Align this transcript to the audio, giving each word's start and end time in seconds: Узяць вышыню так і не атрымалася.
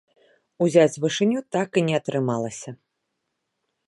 Узяць 0.67 1.01
вышыню 1.03 1.43
так 1.55 1.69
і 1.81 1.83
не 1.89 1.93
атрымалася. 1.99 2.69